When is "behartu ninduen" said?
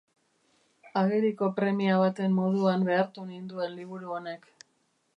2.91-3.81